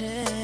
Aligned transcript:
shit. 0.00 0.39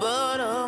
From 0.00 0.38
the 0.38 0.63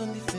on 0.00 0.14
the 0.14 0.37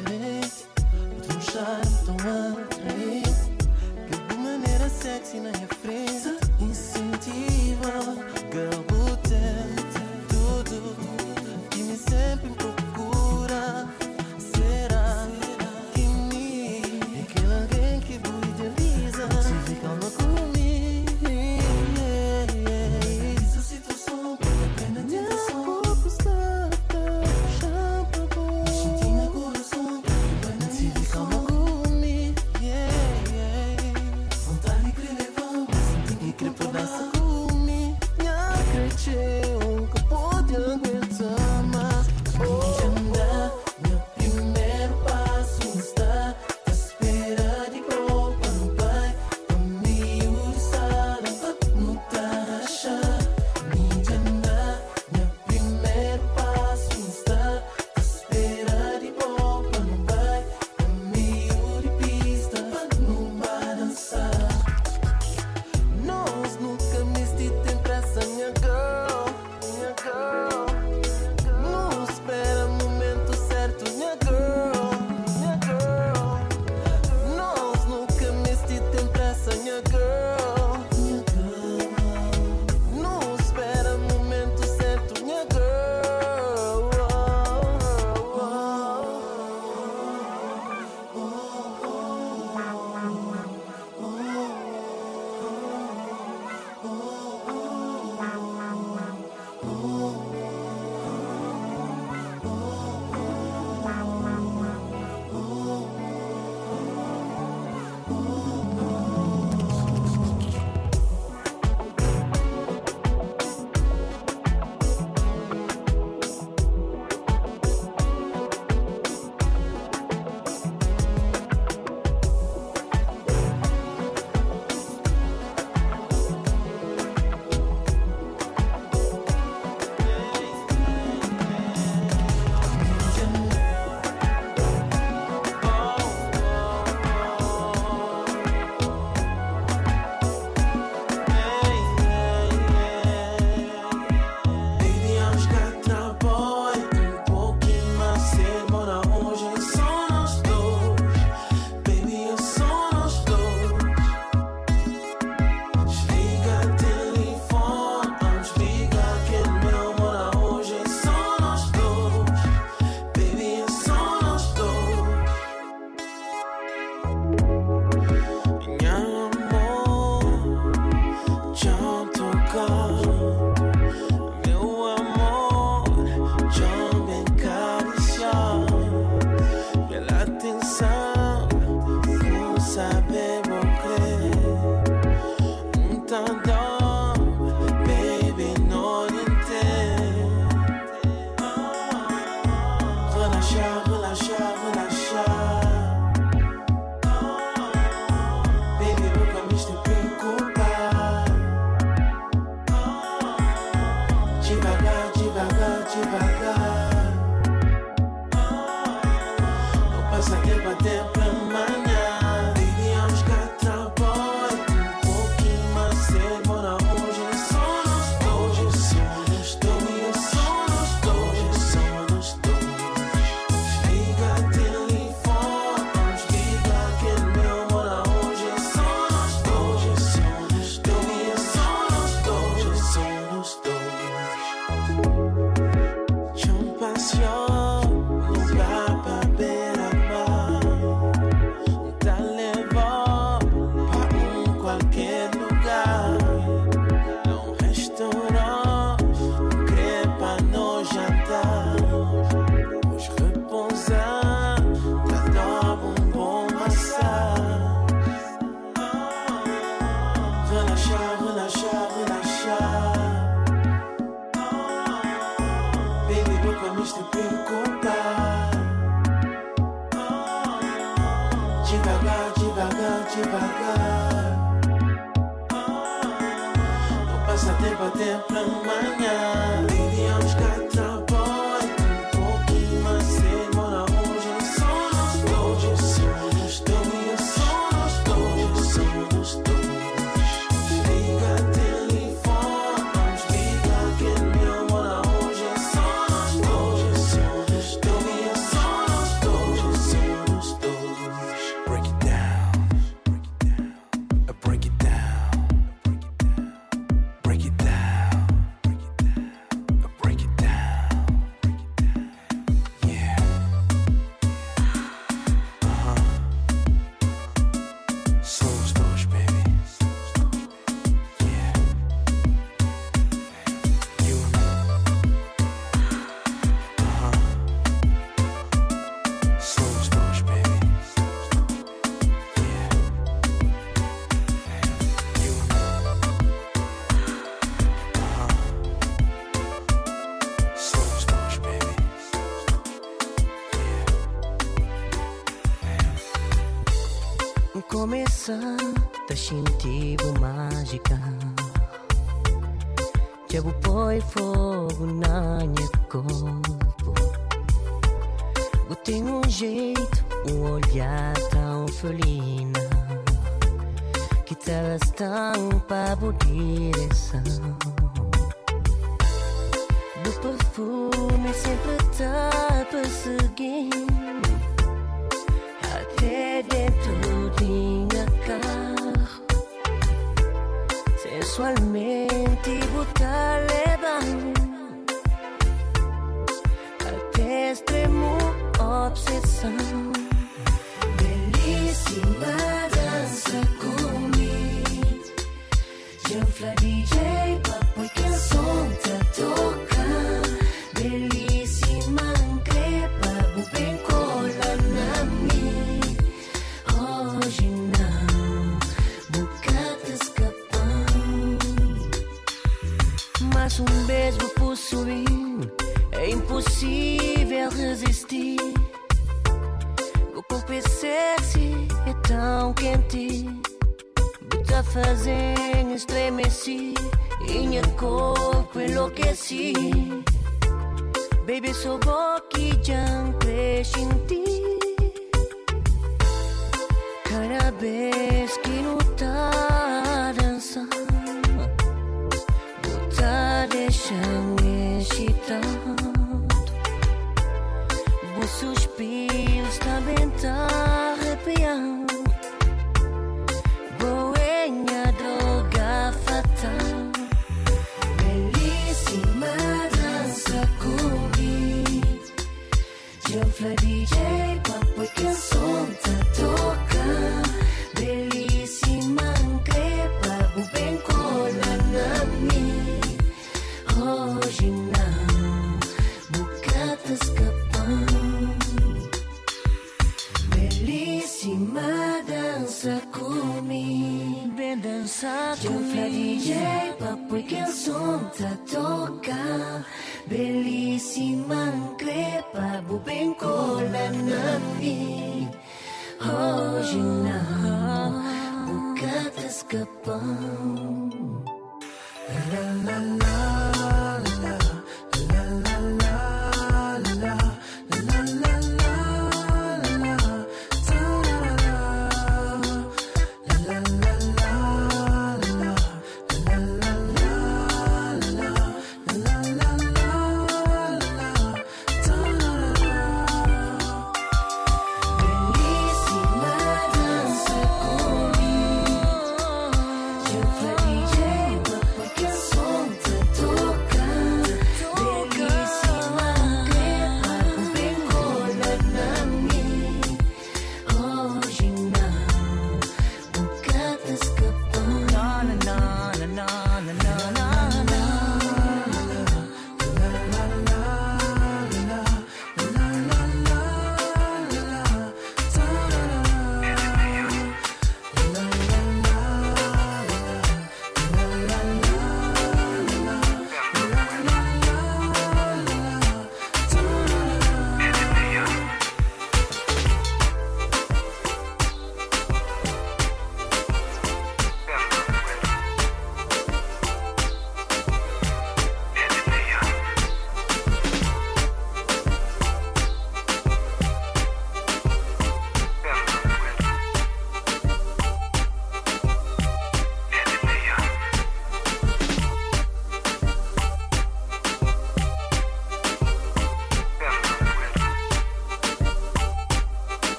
sun. 348.29 348.68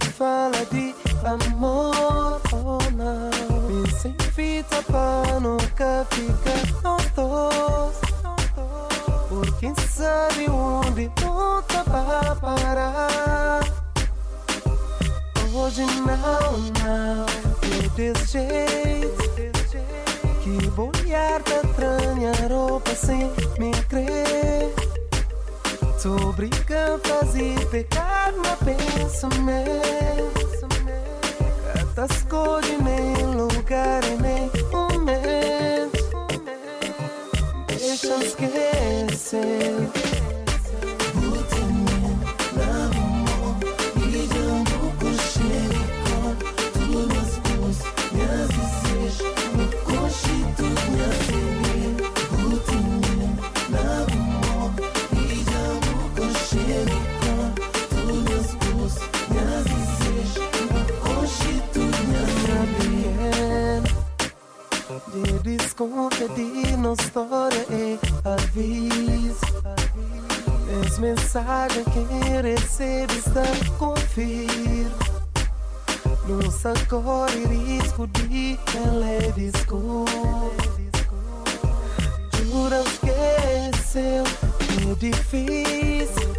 Fala 0.00 0.64
de 0.72 0.94
amor 1.24 2.40
oh, 2.52 2.78
não. 2.94 3.84
E 3.84 3.90
sem 3.90 4.14
fita 4.34 4.82
para 4.82 5.40
nunca 5.40 6.06
ficar 6.10 6.82
nós 6.82 7.02
dois. 7.14 8.00
Por 9.28 9.58
quem 9.58 9.74
sabe 9.74 10.48
onde 10.50 11.10
nunca 11.22 11.82
vai 11.84 12.36
parar. 12.40 13.60
Hoje 15.54 15.84
não, 15.84 16.58
não, 16.84 17.26
é 17.62 17.88
desse 17.96 18.32
jeito. 18.32 19.26
Que 20.42 20.70
bolhar 20.70 21.42
da 21.42 21.60
tranha 21.74 22.32
roupa 22.48 22.94
sem 22.94 23.30
me 23.58 23.72
crer. 23.88 24.72
Tô 26.02 26.32
brincando, 26.32 27.00
fazer 27.08 27.66
pecar 27.68 27.95
na 28.32 28.56
pensamento. 28.64 29.86
Cada 31.72 32.06
escolha 32.12 32.78
nem 32.78 33.14
lugar 33.34 34.02
e 34.04 34.16
nem 34.22 34.50
momento. 34.70 36.26
Deixa 37.68 38.06
eu 38.06 38.20
esquecer. 38.22 40.15
Desconfia 65.76 66.76
nos 66.78 66.98
história 67.00 67.66
e 67.70 67.98
aviso. 68.24 69.40
As 70.82 70.98
mensagens 70.98 71.84
que 71.84 72.40
recebe 72.42 73.14
está 73.14 73.42
confir. 73.76 74.90
Não 76.26 76.40
corre 76.86 77.44
risco 77.44 78.06
de 78.08 78.58
televisco 78.72 80.04
Jura 82.32 82.82
esqueceu, 82.82 84.24
é 84.90 84.94
difícil 84.98 86.34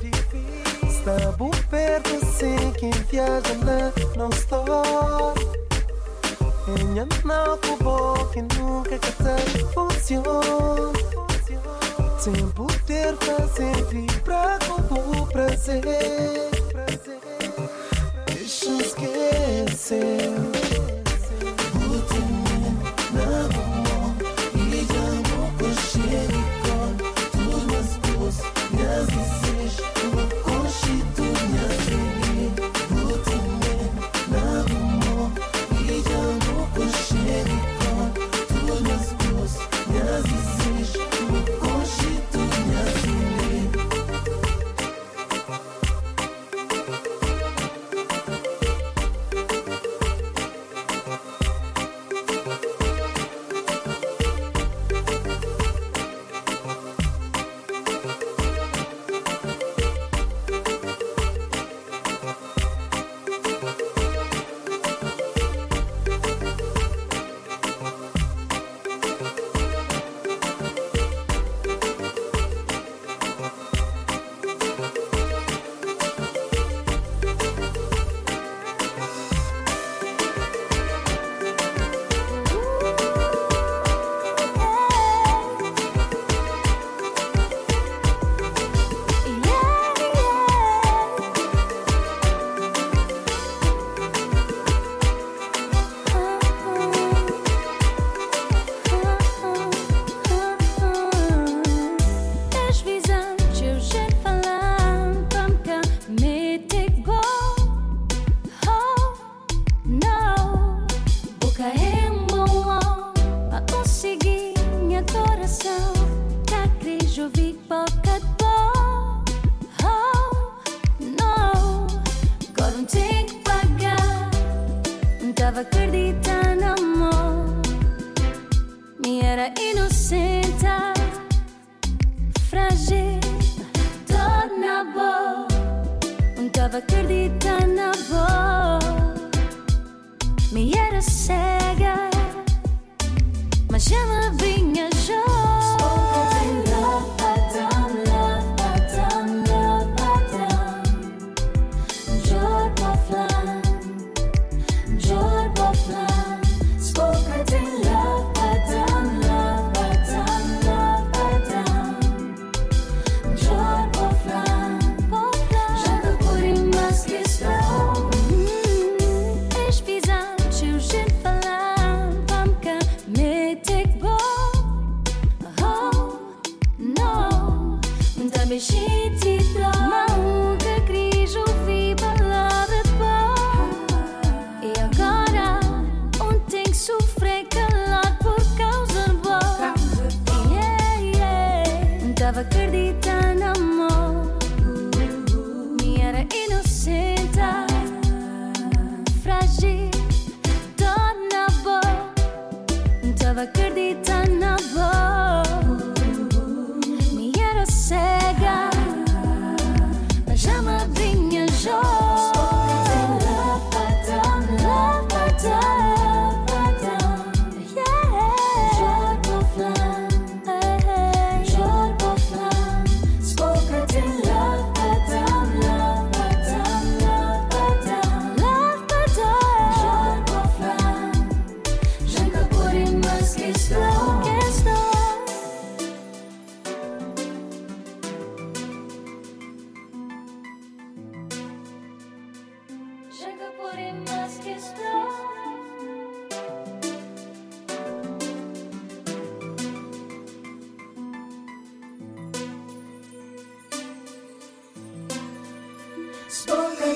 Está 0.90 1.32
por 1.38 1.56
perto 1.68 2.26
sem 2.26 2.72
quem 2.74 2.92
viaja 3.10 3.54
na 3.64 3.94
não 4.18 4.30
história 4.30 5.67
minha 6.68 7.06
não 7.06 7.58
que 8.30 8.42
nunca 8.42 9.00
que 9.00 9.12
te 9.12 9.66
funciona 9.74 10.92
Sem 12.20 12.50
poder 12.50 13.16
fazer 13.18 13.86
vibrar 13.86 14.60
com 14.88 15.22
o 15.22 15.28
prazer 15.28 15.82
Deixa 18.26 18.66
eu 18.66 18.82
esquecer 18.82 20.57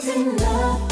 in 0.03 0.35
love. 0.37 0.90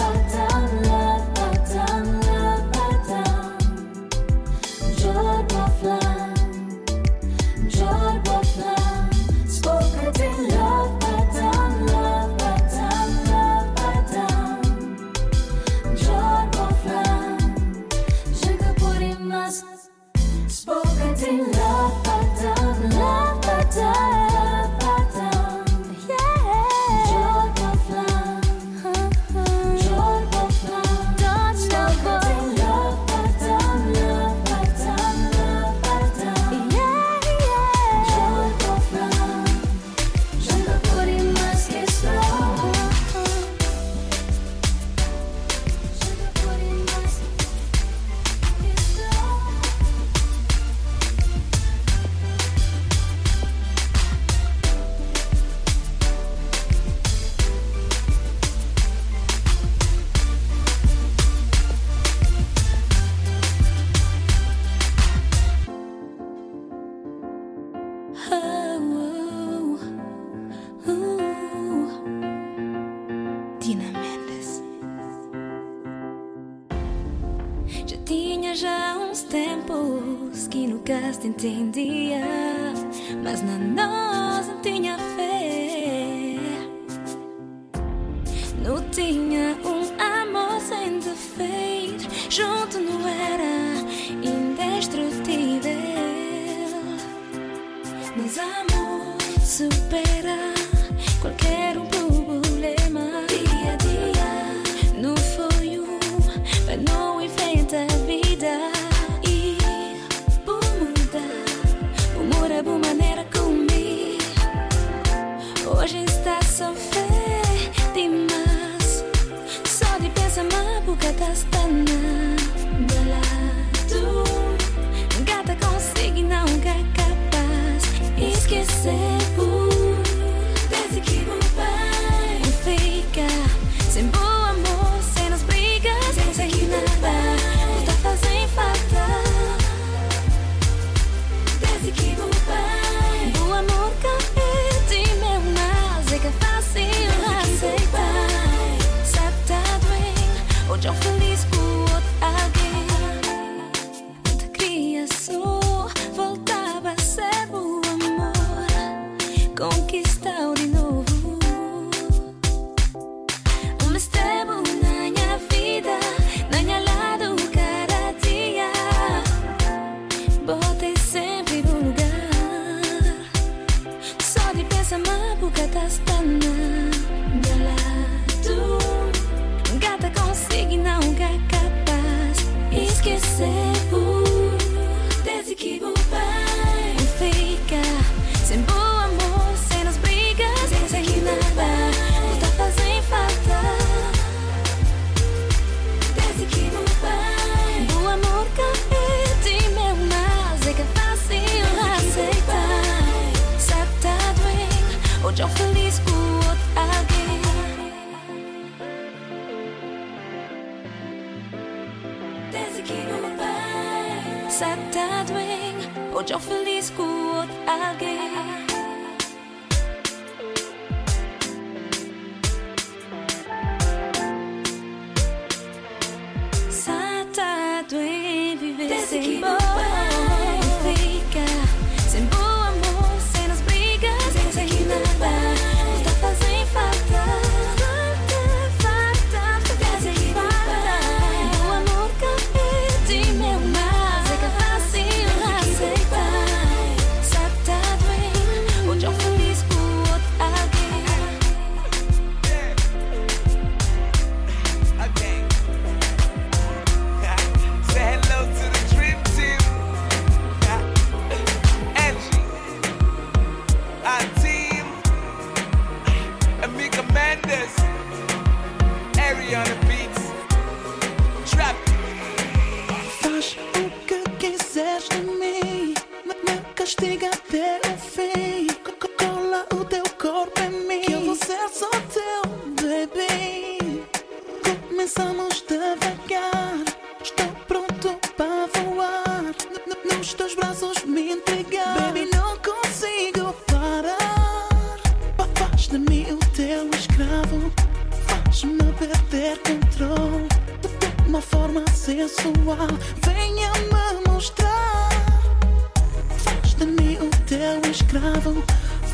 Escravo. 308.09 308.63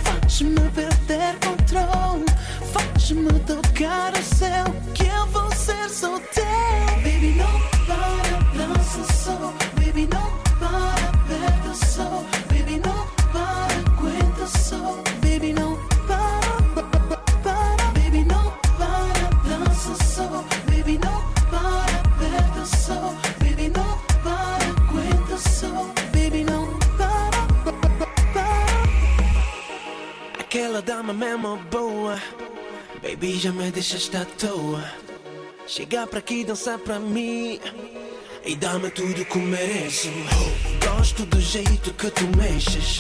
Faz-me 0.04 0.60
perder 0.72 1.36
controle. 1.44 2.26
Faz-me 2.72 3.40
tocar 3.42 4.14
o 4.14 4.24
céu. 4.24 4.66
Que 4.94 5.04
eu 5.04 5.26
vou 5.28 5.52
ser 5.52 5.90
só 5.90 6.20
Mesmo 31.14 31.58
boa. 31.72 32.22
Baby, 33.02 33.38
já 33.38 33.52
me 33.52 33.72
deixaste 33.72 34.18
à 34.18 34.26
toa. 34.26 34.84
Chega 35.68 36.08
pra 36.08 36.20
aqui 36.20 36.44
dançar 36.44 36.80
pra 36.80 37.00
mim. 37.00 37.60
E 38.44 38.56
dá-me 38.56 38.90
tudo 38.90 39.24
que 39.26 39.38
mereço. 39.38 40.10
Gosto 40.84 41.26
do 41.26 41.40
jeito 41.40 41.94
que 41.94 42.10
tu 42.12 42.24
mexes. 42.38 43.00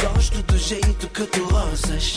Gosto 0.00 0.42
do 0.42 0.58
jeito 0.58 1.08
que 1.08 1.24
tu 1.26 1.44
rosas. 1.44 2.14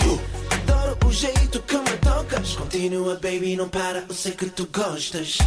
Adoro 0.52 0.98
o 1.06 1.12
jeito 1.12 1.62
que 1.62 1.78
me 1.78 1.98
tocas. 2.02 2.56
Continua, 2.56 3.16
baby, 3.16 3.56
não 3.56 3.70
para, 3.70 4.06
eu 4.08 4.16
sei 4.16 4.32
que 4.32 4.46
tu 4.48 4.68
gostas. 4.72 5.38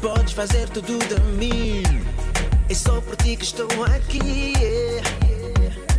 Podes 0.00 0.32
fazer 0.32 0.68
tudo 0.70 0.98
de 0.98 1.20
mim. 1.36 1.82
É 2.68 2.74
só 2.74 3.00
por 3.00 3.16
ti 3.16 3.36
que 3.36 3.44
estou 3.44 3.66
aqui 3.84 4.52
yeah. 4.56 5.10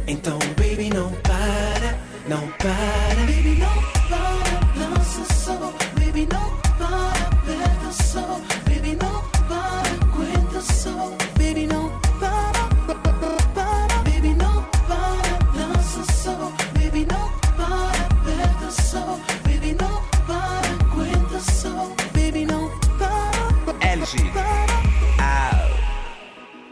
Então, 0.07 0.37
baby, 0.57 0.89
não 0.89 1.11
para, 1.21 1.30
não 2.31 2.47
para. 2.59 3.25
Baby, 3.25 3.59
não 3.59 3.75
para, 4.07 4.95
dança 4.95 5.33
só. 5.33 5.73
Baby, 5.99 6.27
não 6.31 6.49
para, 6.77 7.11
aperta 7.27 7.91
só. 7.91 8.39
Baby, 8.69 8.95
não 8.95 9.21
para, 9.49 9.91
aguenta 10.01 10.61
só. 10.61 11.11
Baby, 11.37 11.67
não 11.67 11.89
para, 12.21 12.69
pa- 12.87 12.95
pa- 12.95 13.13
pa- 13.19 13.37
para. 13.53 13.95
Baby, 14.09 14.33
não 14.35 14.63
para, 14.87 15.57
dança 15.57 16.13
só. 16.13 16.51
Baby, 16.73 17.05
não 17.11 17.29
para, 17.57 17.91
aperta 18.15 18.71
só. 18.71 19.19
Baby, 19.43 19.75
não 19.77 20.01
para, 20.25 20.69
aguenta 20.85 21.39
só. 21.51 21.89
Baby, 22.13 22.45
não 22.45 22.69
para, 22.97 23.63
pa- 23.65 23.73
pa- 23.73 23.85
LG. 23.85 24.31
para. 24.31 24.71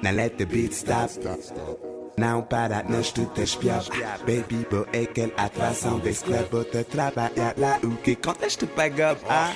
Now 0.02 0.12
let 0.14 0.38
the 0.38 0.46
beat 0.46 0.72
stop. 0.72 1.12
Não 1.22 1.36
para, 1.36 1.89
não 2.20 3.00
estudas 3.00 3.56
pior. 3.56 3.84
Baby, 4.20 4.68
boa 4.70 4.88
é 4.92 5.04
aquela 5.04 5.34
atração 5.38 6.00
desse 6.00 6.26
club. 6.26 6.54
Outra 6.54 6.84
trabalha 6.84 7.56
lá, 7.58 7.80
o 7.84 7.96
que 7.98 8.16
conteste 8.16 8.66
paga 8.68 9.18
ah? 9.30 9.54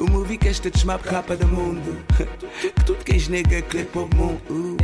O 0.00 0.10
movie 0.10 0.38
que 0.38 0.48
este 0.48 0.70
desmap 0.70 1.02
capa 1.04 1.36
do 1.36 1.46
mundo. 1.46 2.02
Tudo 2.86 3.04
que 3.04 3.12
és 3.12 3.28
nega 3.28 3.60
clipa 3.62 4.00
o 4.00 4.08
mundo. 4.16 4.78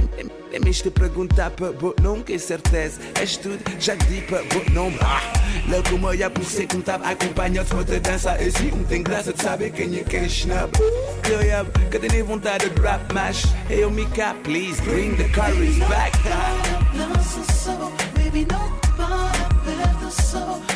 É 0.52 0.58
mesmo 0.58 0.90
perguntar 0.90 1.50
para 1.50 1.72
bo, 1.72 1.94
não 2.02 2.22
que 2.22 2.38
certeza. 2.38 3.00
És 3.20 3.36
tudo, 3.36 3.58
já 3.80 3.94
di 3.94 4.20
para 4.22 4.42
bo, 4.44 4.62
não. 4.72 4.92
Ah, 5.00 5.20
Logo 5.68 5.90
como 5.90 6.06
olhar 6.06 6.30
por 6.30 6.44
ser 6.44 6.66
que 6.66 6.76
me 6.76 6.80
estava 6.80 7.08
acompanhado 7.08 7.68
de 7.68 7.74
outra 7.76 7.98
dança. 8.00 8.32
Assim 8.32 8.70
não 8.70 8.84
tem 8.84 9.02
graça 9.02 9.32
de 9.32 9.42
saber 9.42 9.72
quem 9.72 9.98
é 9.98 10.04
quem 10.04 10.26
snub. 10.26 10.70
Eu 11.30 11.42
ia, 11.42 11.64
cadê 11.90 12.08
nem 12.08 12.22
vontade 12.22 12.68
de 12.68 12.80
rap, 12.80 13.00
mas 13.12 13.42
eu 13.70 13.90
me 13.90 14.06
cá, 14.06 14.34
please 14.44 14.80
bring 14.82 15.14
the 15.16 15.28
courage 15.34 15.80
back. 15.80 16.16
Dança 16.94 17.52
só, 17.52 17.92
baby, 18.14 18.46
não 18.50 18.70
para, 18.96 19.30
aperta 19.46 20.10
só, 20.10 20.38
baby, 20.38 20.75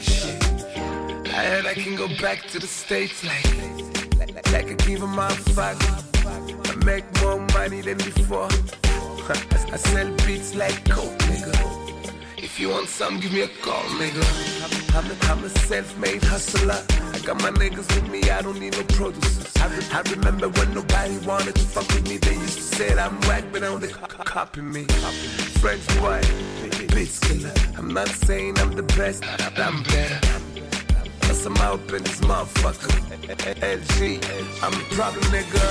shit. 0.00 0.42
I 1.34 1.44
heard 1.46 1.66
I 1.66 1.74
can 1.74 1.96
go 1.96 2.08
back 2.20 2.46
to 2.48 2.58
the 2.58 2.66
States 2.66 3.24
like, 3.24 4.52
like, 4.52 4.70
I 4.70 4.74
give 4.86 5.02
a 5.02 5.06
motherfucker. 5.06 6.02
I 6.70 6.84
make 6.84 7.04
more 7.22 7.40
money 7.54 7.80
than 7.80 7.98
before. 7.98 8.48
I, 9.72 9.76
sell 9.76 10.10
beats 10.26 10.54
like 10.54 10.88
coke, 10.88 11.18
nigga. 11.30 12.14
If 12.38 12.60
you 12.60 12.68
want 12.70 12.88
some, 12.88 13.18
give 13.20 13.32
me 13.32 13.42
a 13.42 13.48
call, 13.62 13.82
nigga. 13.98 14.22
I'm 14.94 15.10
a, 15.10 15.32
I'm 15.32 15.44
a 15.44 15.48
self-made 15.48 16.22
hustler. 16.22 16.80
I 17.12 17.18
got 17.20 17.40
my 17.42 17.50
niggas 17.50 17.92
with 17.94 18.08
me, 18.10 18.30
I 18.30 18.42
don't 18.42 18.60
need 18.60 18.74
no 18.74 18.84
producers. 18.84 19.52
I, 19.56 19.66
re- 19.66 19.86
I 19.92 20.02
remember 20.10 20.48
when 20.50 20.74
nobody 20.74 21.18
wanted 21.26 21.54
to 21.56 21.62
fuck 21.62 21.88
with 21.88 22.08
me. 22.08 22.18
They 22.18 22.34
used 22.34 22.56
to 22.58 22.62
say 22.76 22.88
that 22.94 23.10
I'm 23.10 23.20
whack, 23.22 23.44
but 23.50 23.62
now 23.62 23.76
they 23.78 23.88
co- 23.88 24.06
co- 24.06 24.22
copy 24.24 24.60
me. 24.60 24.84
French 25.60 25.86
boy, 25.98 26.20
I'm 27.76 27.92
not 27.92 28.06
saying 28.06 28.56
I'm 28.60 28.76
the 28.76 28.84
best, 28.84 29.22
but 29.22 29.58
I'm 29.58 29.82
better. 29.82 30.20
I'm 31.44 31.56
out 31.56 31.80
in 31.92 32.04
this 32.04 32.20
motherfucker. 32.20 32.88
LG, 33.60 34.22
I'm 34.62 34.72
a 34.72 34.84
problem, 34.94 35.24
nigga. 35.24 35.64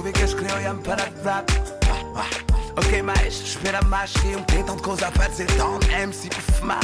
Movie 0.00 0.12
que 0.14 0.24
escolheu 0.24 0.58
ia-me 0.62 0.82
parar 0.82 1.10
de 1.10 1.20
rap. 1.20 1.52
Ok, 2.74 3.02
mas 3.02 3.34
espera 3.34 3.82
mais 3.82 4.10
que 4.10 4.34
um 4.34 4.42
tem 4.44 4.64
tanta 4.64 4.82
coisa 4.82 5.10
para 5.10 5.28
dizer. 5.28 5.46
Tão 5.58 5.78
MC 5.92 6.30
para 6.30 6.40
fumar. 6.40 6.80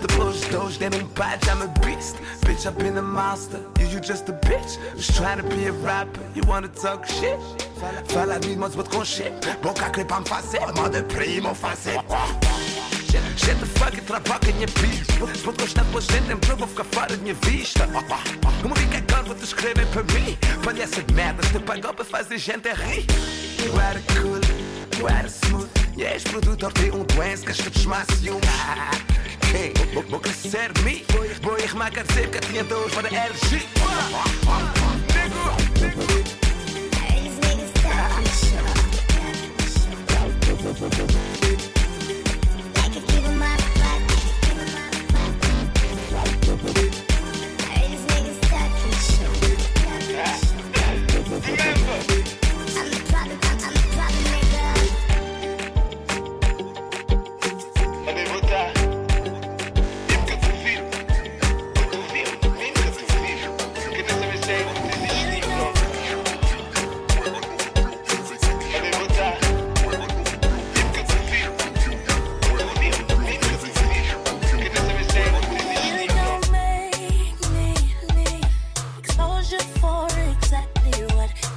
Depois 0.00 0.40
de 0.40 0.48
dois 0.48 0.76
deram 0.76 0.98
um 0.98 1.06
patch, 1.10 1.46
I'm 1.46 1.62
a 1.62 1.68
beast. 1.86 2.16
Bitch, 2.44 2.66
I've 2.66 2.76
been 2.78 2.98
a 2.98 3.02
master. 3.02 3.60
You, 3.78 3.86
you 3.86 4.00
just 4.00 4.28
a 4.28 4.32
bitch. 4.32 4.76
Who's 4.94 5.06
trying 5.06 5.36
to 5.36 5.44
be 5.44 5.66
a 5.66 5.72
rapper. 5.84 6.20
You 6.34 6.42
wanna 6.48 6.66
talk 6.66 7.06
shit? 7.06 7.38
Fala 8.08 8.40
de 8.40 8.56
mas 8.56 8.74
vou-te 8.74 8.90
com 8.90 9.04
shit. 9.04 9.32
Boca 9.62 9.88
clipa 9.90 10.18
me 10.18 10.26
fazer, 10.26 10.66
manda 10.74 11.00
primo 11.04 11.54
fazer. 11.54 12.00
Shit 13.36 13.58
the 13.60 13.66
fuck, 13.66 14.00
trabalho 14.02 14.54
minha 14.54 14.66
pista. 14.66 15.12
Se 15.12 15.42
vou 15.44 15.54
gostar 15.54 15.84
depois 15.84 16.04
gente, 16.06 16.32
então 16.32 16.56
vou 16.56 16.68
ficar 16.68 16.84
fora 16.84 17.16
da 17.16 17.16
minha 17.22 17.34
vista. 17.34 17.86
Não 17.86 18.70
me 18.70 18.86
que 18.86 18.96
agora 18.96 19.34
te 19.34 19.44
escrever 19.44 19.86
para 19.86 20.02
mim. 20.02 20.36
Palhaça 20.64 21.02
de 21.02 21.14
merda, 21.14 21.42
te 21.42 21.58
pagou 21.60 21.94
para 21.94 22.04
fazer 22.04 22.38
gente 22.38 22.68
rir. 22.72 23.06
Eu 23.64 23.80
era 23.80 24.00
cool, 24.20 24.40
eu 24.98 25.08
era 25.08 25.28
smooth. 25.28 25.70
E 25.96 26.04
és 26.04 26.24
produtor 26.24 26.72
de 26.72 26.90
um 26.90 27.04
doença 27.04 27.44
que 27.44 27.50
esta 27.52 27.70
desmasse 27.70 28.30
um. 28.30 28.40
Quem? 29.50 29.72
Vou, 30.10 30.20
crescer 30.20 30.72
mim. 30.82 31.04
Vou 31.42 31.56
dizer 31.56 32.30
que 32.30 32.40
tinha 32.40 32.64
dois 32.64 32.92
para 32.92 33.08
LG. 33.08 33.68
Nego, 35.14 36.34
These 37.14 37.38
niggas 40.60 41.53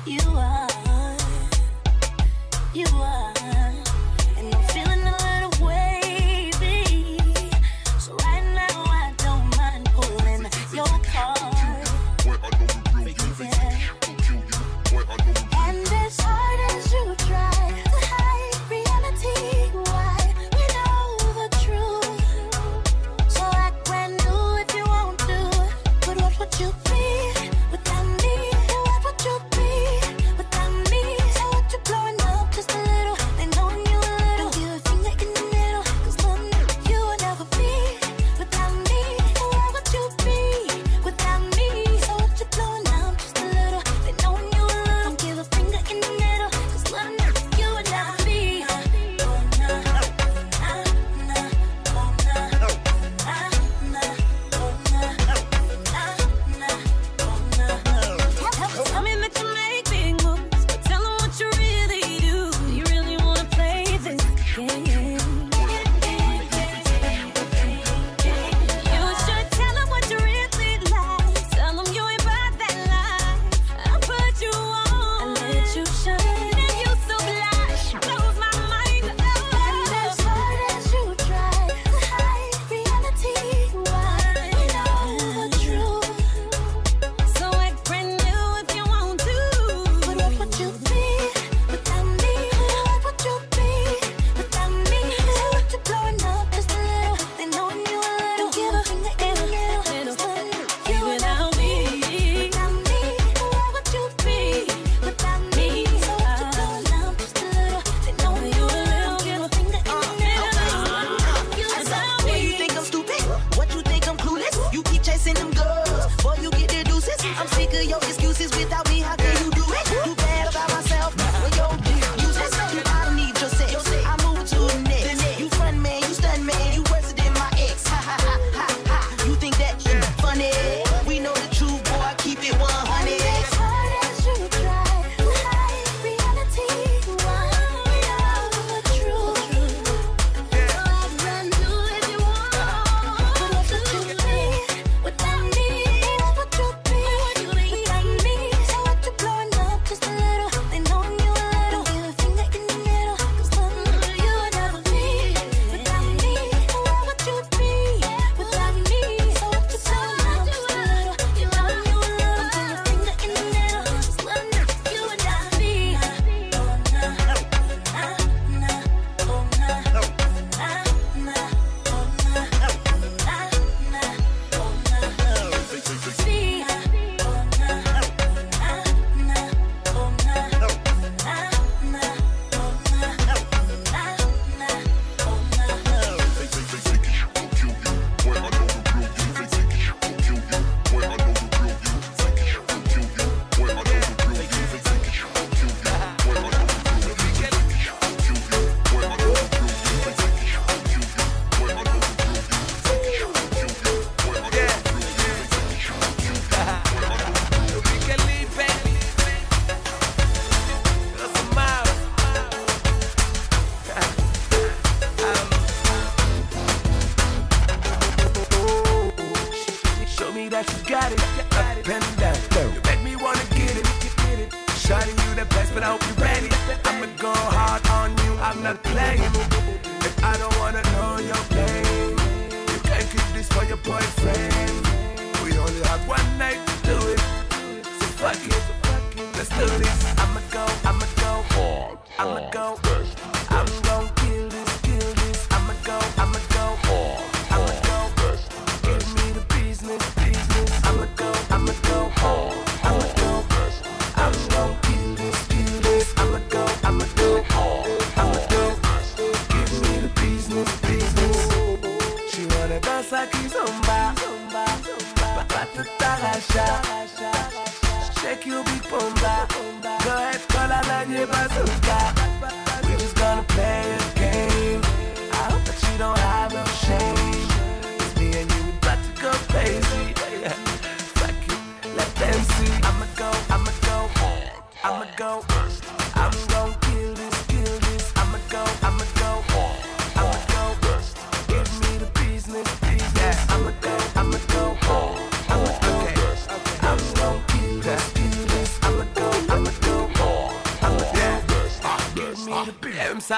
you 0.07 0.19
are. 0.29 1.17
You 2.73 2.85
are, 2.93 3.16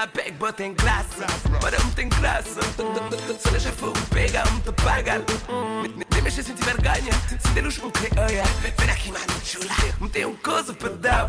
É, 0.00 0.06
me 0.06 0.06
sabe 0.06 0.12
bem, 0.14 0.32
bota 0.34 0.64
em 0.64 0.74
graça, 0.74 1.26
para 1.60 1.78
não 1.78 1.90
tem 1.90 2.08
graça. 2.08 2.60
Se 3.38 3.50
deixa 3.50 3.72
fogo, 3.72 3.98
pega, 4.10 4.44
me 4.50 4.60
te 4.60 4.72
paga. 4.72 5.22
Nem 6.12 6.22
mexe 6.22 6.42
sem 6.42 6.54
tiver 6.54 6.76
ganha, 6.80 7.12
se 7.28 7.48
der 7.52 7.62
luz, 7.62 7.78
me 7.78 7.90
creia. 7.90 8.44
Vem 8.78 8.90
aqui, 8.90 9.12
mano, 9.12 9.24
chula, 9.44 9.74
me 10.00 10.08
tem 10.08 10.26
um 10.26 10.36
coisa 10.36 10.72
para 10.74 10.90
dar. 10.90 11.26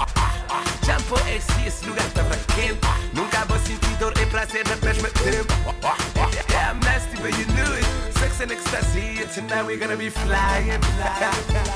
Jampo 0.86 1.16
esse, 1.28 1.68
esse 1.68 1.86
lugar 1.86 2.06
tava 2.12 2.36
quente. 2.56 2.80
Nunca 3.14 3.46
vou 3.46 3.60
sentir 3.60 3.96
dor 4.00 4.14
e 4.18 4.26
prazer 4.28 4.64
no 4.68 4.86
mesmo 4.86 5.10
tempo. 5.10 5.54
Yeah, 6.52 6.72
I'm 6.72 6.80
nasty, 6.80 7.18
but 7.18 7.38
you 7.38 7.46
knew 7.54 7.74
it. 7.78 7.86
Sex 8.20 8.42
and 8.42 8.52
ecstasy, 8.52 9.24
and 9.24 9.30
tonight 9.34 9.66
we're 9.66 9.78
gonna 9.78 9.98
be 9.98 10.10
flying. 10.10 10.80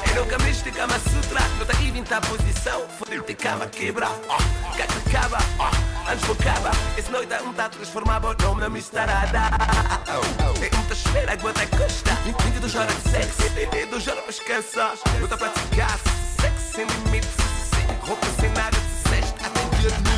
Eu 0.10 0.24
nunca 0.24 0.38
me 0.40 0.52
de 0.52 0.72
Kama 0.72 0.98
Sutra, 1.00 1.42
não 1.58 1.66
tá 1.66 1.74
inventar 1.82 2.22
posição. 2.22 2.88
Foder-te 2.98 3.34
cama 3.36 3.68
quebra, 3.68 4.08
gato 4.78 4.94
acaba, 5.08 5.38
antes 6.08 6.26
vou 6.26 6.36
acaba. 6.40 6.72
Esse 6.98 7.12
noite 7.12 7.34
é 7.34 7.38
tá 7.38 7.70
transformado 7.70 8.28
o 8.28 8.44
nome 8.44 8.62
na 8.62 8.70
mistarada. 8.70 9.40
É 10.62 10.76
muita 10.76 10.94
espera, 10.94 11.34
aguenta 11.34 11.68
custa. 11.68 12.12
22 12.24 12.76
horas 12.76 13.04
de 13.04 13.10
sexo, 13.10 13.42
duas 13.90 14.08
horas 14.08 14.24
para 14.24 14.32
descansar. 14.32 14.94
Luta 15.20 15.38
para 15.38 15.50
praticar, 15.50 16.00
sexo 16.40 16.74
sem 16.74 16.86
limites, 16.86 17.30
sem 17.70 18.08
roupa, 18.08 18.28
sem 18.40 18.50
nada 18.50 18.78
de 18.78 19.10
sexto. 19.10 19.46
Até 19.46 20.15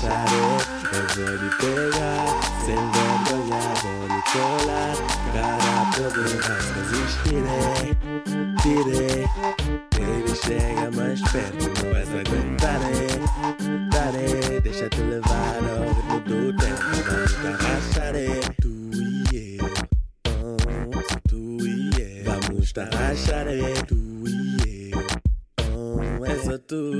baixare. 0.00 0.40
Eu 0.92 1.04
vou 1.14 1.34
lhe 1.36 1.50
pegar, 1.56 2.26
sem 2.64 2.80
vergonha, 2.90 3.60
vou 3.82 4.06
lhe 4.06 4.22
colar. 4.32 4.96
Cara, 5.32 5.80
poder 5.94 6.30
resistir, 6.72 7.44
tirei. 8.62 9.24
Ele 9.98 10.34
chega 10.34 10.90
mais 10.92 11.20
perto, 11.30 11.64
não 11.68 11.92
vais 11.92 12.08
aguentar, 12.08 12.80
eh. 12.82 13.18
Dare, 13.90 14.60
deixa-te 14.60 15.00
levar 15.00 15.58
ao 15.58 15.82
ritmo 15.92 16.20
do 16.20 16.56
tempo. 16.56 16.82
Vamos 17.06 17.34
tarrachar, 17.34 18.14
eh. 18.16 18.40
Tu 18.60 18.70
e 19.32 19.58
eu, 19.58 19.70
oh, 20.42 21.28
tu 21.28 21.40
e 21.66 21.90
eu. 21.98 22.24
Vamos 22.24 22.72
tarrachar, 22.72 23.46
eh. 23.48 23.74
Tu 23.86 23.94
e 24.26 24.90
eu, 24.92 25.06
oh, 25.74 26.24
é 26.24 26.36
só 26.38 26.58
tu 26.58 26.99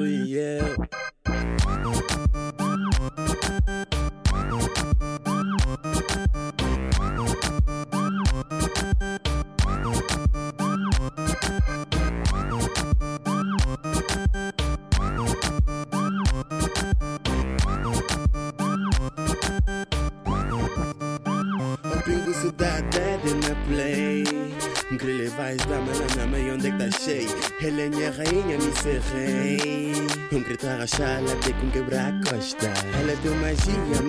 Grito 30.91 31.03
a 31.03 31.07
rachar, 31.07 31.18
ela 31.18 31.36
tem 31.36 31.55
com 31.55 31.70
quebrar 31.70 32.09
a 32.09 32.30
costa. 32.30 32.66
Ela 32.99 33.16
tem 33.22 33.30
magia, 33.36 33.99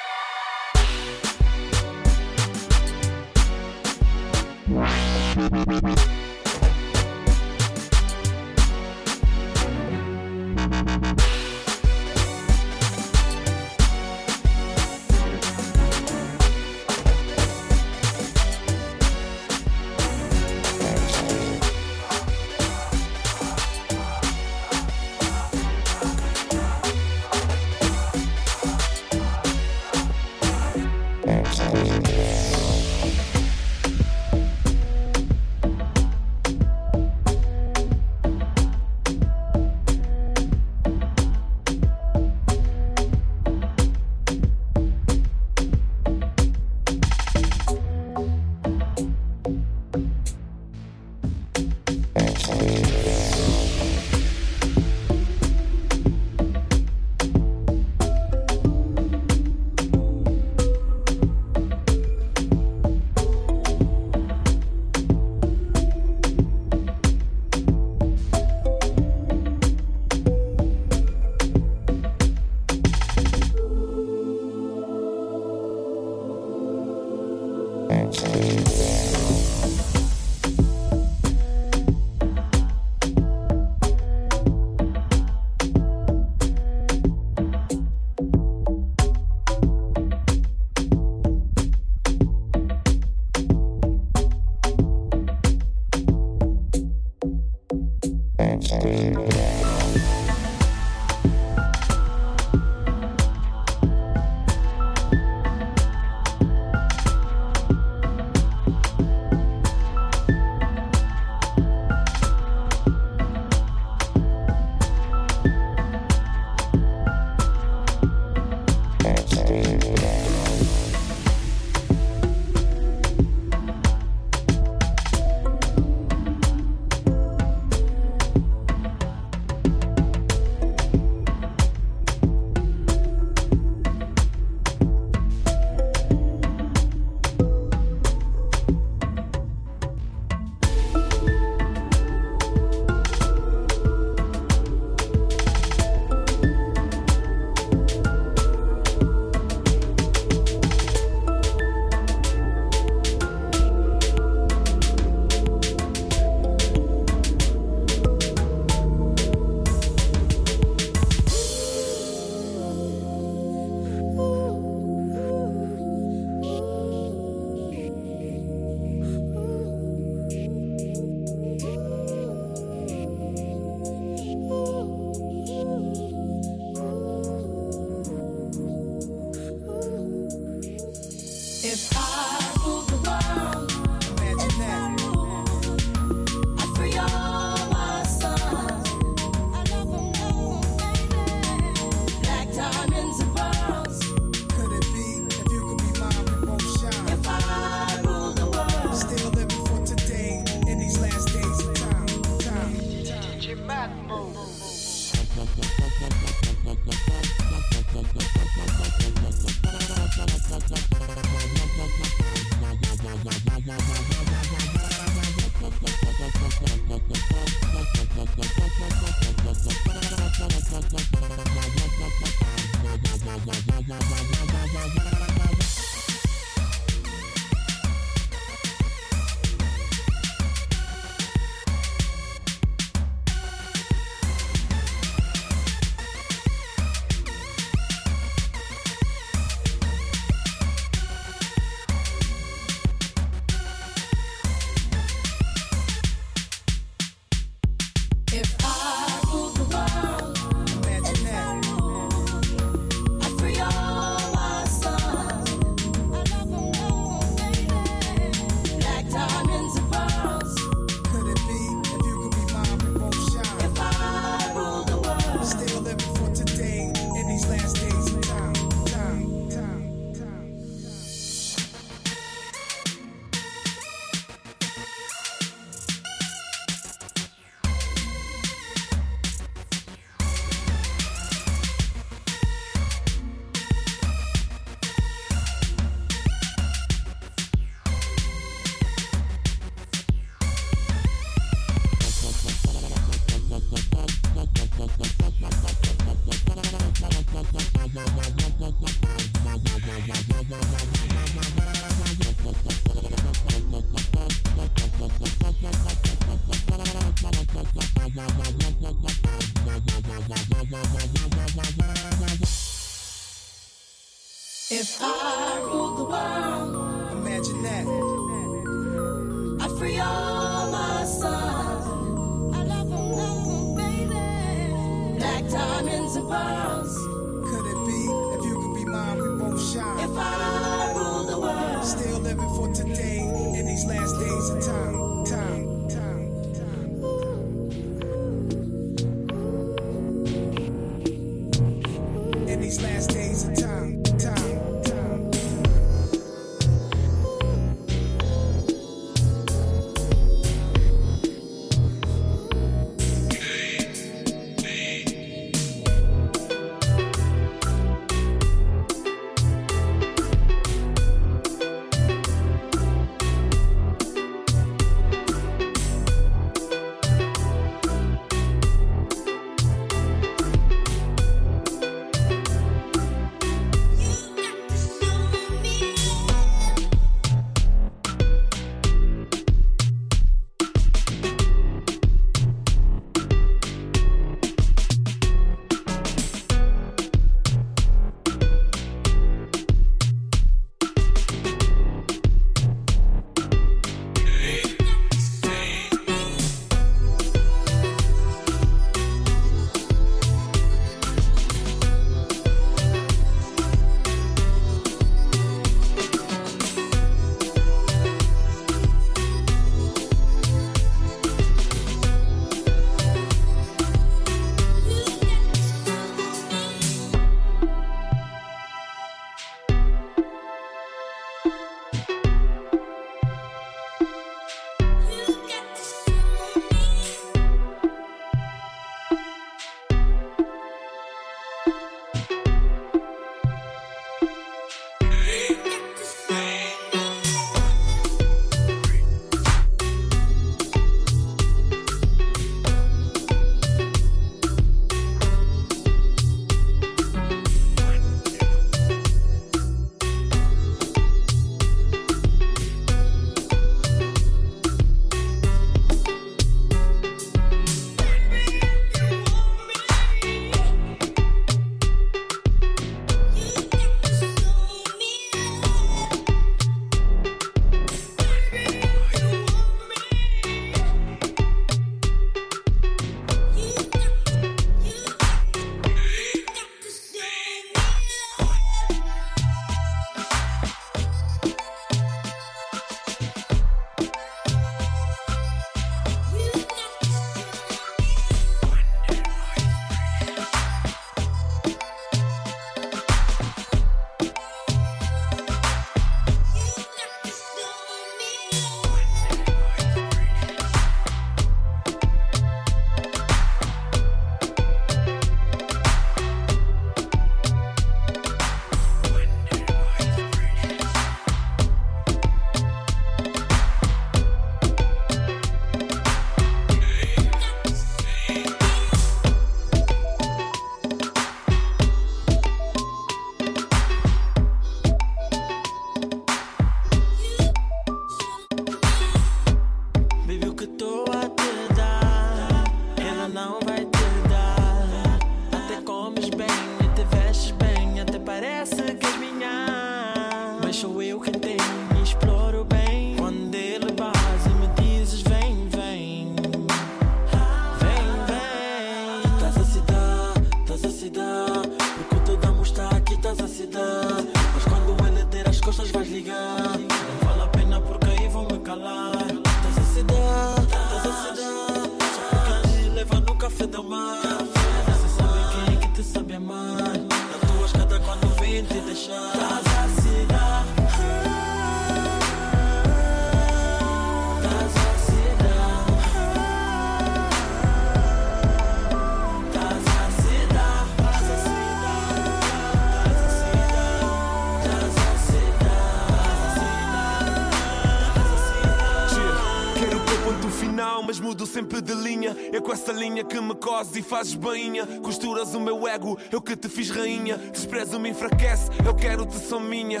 com 592.70 592.74
essa 592.74 592.92
linha 592.92 593.24
que 593.24 593.40
me 593.40 593.52
coses 593.56 593.96
e 593.96 594.02
fazes 594.02 594.34
bainha. 594.36 594.86
Costuras 595.02 595.54
o 595.56 595.60
meu 595.60 595.88
ego, 595.88 596.16
eu 596.30 596.40
que 596.40 596.54
te 596.54 596.68
fiz 596.68 596.88
rainha. 596.88 597.36
Desprezo 597.36 597.98
me 597.98 598.10
enfraquece, 598.10 598.70
eu 598.86 598.94
quero-te 598.94 599.34
só 599.40 599.58
minha. 599.58 600.00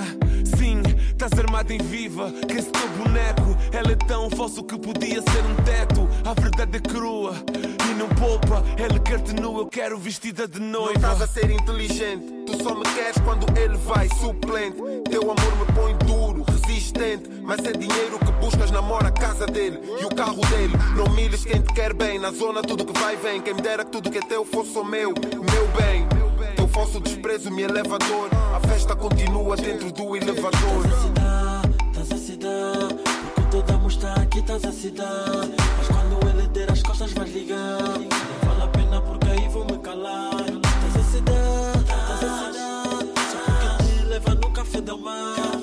Sim, 0.56 0.80
estás 1.08 1.32
armado 1.36 1.72
em 1.72 1.78
viva, 1.78 2.30
que 2.30 2.58
esse 2.58 2.70
teu 2.70 2.88
boneco. 2.90 3.56
Ela 3.72 3.90
é 3.90 3.96
tão 3.96 4.30
falso 4.30 4.62
que 4.62 4.78
podia 4.78 5.20
ser 5.20 5.44
um 5.44 5.56
teto. 5.64 6.08
A 6.24 6.40
verdade 6.40 6.76
é 6.76 6.80
crua 6.80 7.34
e 7.90 7.94
não 7.94 8.08
poupa. 8.10 8.62
Ele 8.78 9.00
quer-te 9.00 9.34
nu, 9.34 9.58
eu 9.58 9.66
quero 9.66 9.98
vestida 9.98 10.46
de 10.46 10.60
Não 10.60 10.82
noiva. 10.82 10.92
estás 10.94 11.22
a 11.22 11.26
ser 11.26 11.50
inteligente, 11.50 12.24
tu 12.46 12.62
só 12.62 12.72
me 12.72 12.84
queres 12.94 13.18
quando 13.24 13.46
ele 13.58 13.76
vai 13.78 14.08
suplente. 14.20 14.76
Teu 15.10 15.22
amor 15.22 15.56
me 15.58 15.72
põe 15.74 15.96
duro, 16.06 16.19
Mas 17.50 17.58
é 17.64 17.72
dinheiro 17.72 18.16
que 18.20 18.30
buscas, 18.32 18.70
namora 18.70 19.08
a 19.08 19.10
casa 19.10 19.44
dele 19.44 19.80
e 20.00 20.04
o 20.04 20.08
carro 20.08 20.40
dele. 20.46 20.72
Não 20.96 21.12
milhes 21.14 21.44
quem 21.44 21.60
te 21.60 21.72
quer 21.74 21.92
bem, 21.92 22.16
na 22.16 22.30
zona 22.30 22.62
tudo 22.62 22.84
que 22.84 22.96
vai 23.00 23.16
vem. 23.16 23.40
Quem 23.40 23.54
me 23.54 23.60
dera 23.60 23.84
que 23.84 23.90
tudo 23.90 24.08
que 24.08 24.18
é 24.18 24.20
teu 24.20 24.44
fosse 24.44 24.78
o 24.78 24.84
meu, 24.84 25.12
meu 25.12 25.68
bem. 25.76 26.06
Teu 26.54 26.68
falso 26.68 27.00
desprezo 27.00 27.50
me 27.50 27.62
eleva 27.62 27.96
a. 27.96 28.56
A 28.56 28.60
festa 28.60 28.94
continua 28.94 29.56
dentro 29.56 29.90
do 29.90 30.14
elevador. 30.14 30.86
Estás 31.90 32.12
a 32.12 32.16
se 32.16 32.36
dar, 32.36 32.88
porque 33.34 33.50
teu 33.50 33.62
damo 33.62 33.88
está 33.88 34.14
aqui, 34.14 34.38
estás 34.38 34.64
a 34.64 34.70
se 34.70 34.90
dar. 34.90 35.48
Mas 35.76 35.88
quando 35.88 36.28
ele 36.28 36.48
der 36.48 36.70
as 36.70 36.82
costas, 36.82 37.12
vais 37.12 37.32
ligar. 37.32 37.80
Não 37.80 38.48
vale 38.48 38.62
a 38.62 38.66
pena 38.68 39.00
porque 39.00 39.28
aí 39.28 39.48
vou 39.48 39.64
me 39.64 39.78
calar. 39.78 40.44
Estás 40.46 40.96
a 40.96 41.10
se 41.10 41.20
dar, 41.22 41.76
estás 41.80 42.24
a 42.24 42.38
se 42.38 42.58
dar. 42.58 42.98
Só 43.32 43.38
porque 43.44 43.84
te 43.84 44.04
leva 44.04 44.34
no 44.36 44.52
café 44.52 44.80
da 44.80 44.96
mar. 44.96 45.59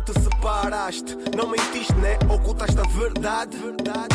Damo 0.00 0.02
te 0.02 0.12
separaste. 0.20 1.16
Não 1.36 1.48
mentiste, 1.48 1.94
né? 1.94 2.18
Ocultaste 2.32 2.78
a 2.78 2.82
verdade. 2.98 3.56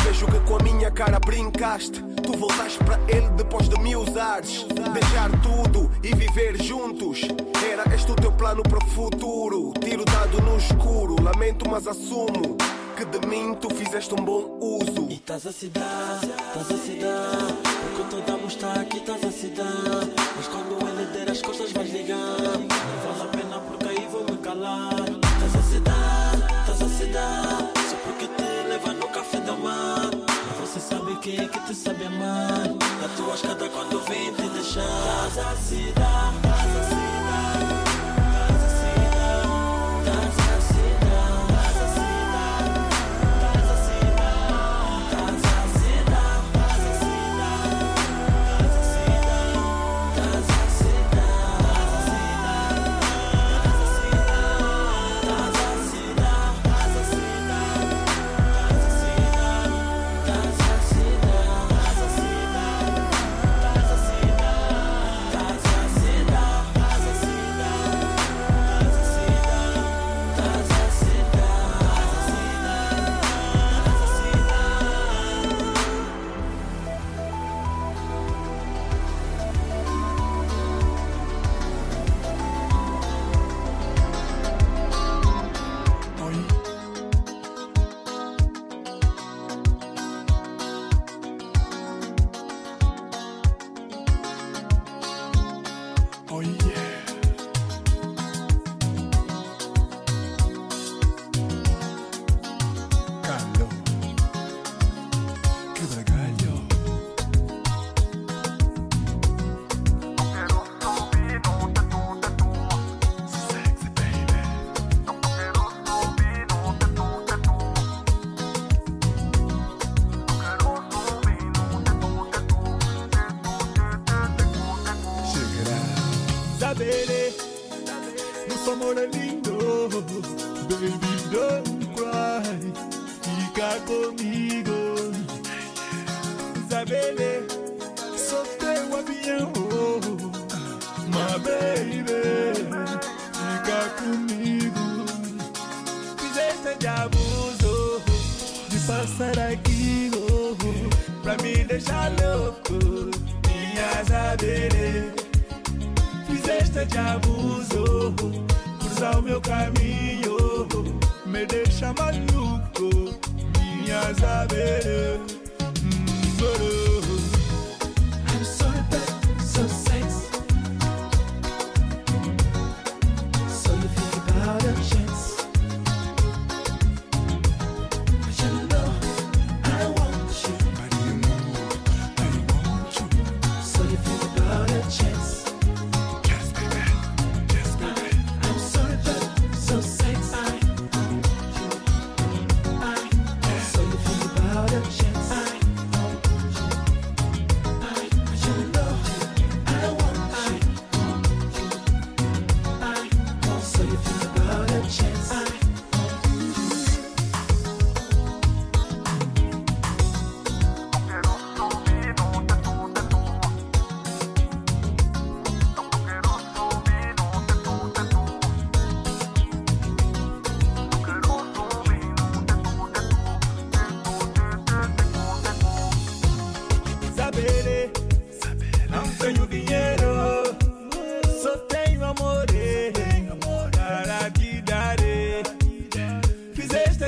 Vejo 0.04 0.26
que 0.26 0.40
com 0.40 0.56
a 0.56 0.62
minha 0.62 0.90
cara 0.90 1.18
brincaste. 1.18 2.02
Tu 2.22 2.36
voltaste 2.36 2.78
para 2.84 2.98
ele 3.08 3.28
depois 3.36 3.68
de 3.68 3.78
me 3.80 3.96
usares. 3.96 4.66
Deixar 4.92 5.30
tudo 5.40 5.90
e 6.02 6.14
viver 6.14 6.60
juntos. 6.62 7.22
Era 7.70 7.82
este 7.94 8.10
o 8.10 8.16
teu 8.16 8.32
plano 8.32 8.62
para 8.62 8.78
o 8.78 8.90
futuro. 8.90 9.72
Tiro 9.80 10.04
dado 10.04 10.40
no 10.42 10.56
escuro. 10.56 11.16
Lamento, 11.22 11.68
mas 11.68 11.86
assumo 11.86 12.56
que 12.96 13.04
de 13.04 13.26
mim 13.26 13.54
tu 13.54 13.68
fizeste 13.74 14.14
um 14.14 14.24
bom 14.24 14.58
uso. 14.60 15.06
E 15.10 15.14
estás 15.14 15.46
a 15.46 15.52
se 15.52 15.68
dar, 15.68 16.20
estás 16.22 16.70
a 16.70 16.78
se 16.78 16.94
dar. 16.94 17.46
Porque 17.96 18.22
damo 18.22 18.46
está 18.46 18.72
aqui, 18.80 18.98
estás 18.98 19.24
a 19.24 19.30
se 19.30 19.48
dar. 19.48 20.06
Mas 20.36 20.48
quando 20.48 20.88
ele 20.88 21.06
der 21.12 21.30
as 21.30 21.42
costas, 21.42 21.72
vais 21.72 21.92
ligar. 21.92 22.85
Sabe 31.16 31.18
quem 31.18 31.44
é 31.44 31.48
que 31.48 31.60
te 31.60 31.74
sabe 31.74 32.04
amar. 32.04 32.68
Na 33.00 33.08
tua 33.16 33.34
escada 33.34 33.68
quando 33.70 34.00
vem 34.04 34.34
te 34.34 34.48
deixar. 34.50 34.82
Estás 35.28 35.38
a 35.38 36.45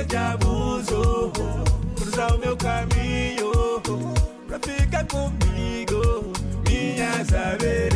você 0.07 0.17
abuso. 0.17 1.31
Cruzar 1.95 2.35
o 2.35 2.39
meu 2.39 2.55
caminho 2.55 3.81
pra 4.47 4.59
ficar 4.59 5.05
comigo, 5.05 6.31
minhas 6.67 7.33
areias. 7.33 7.88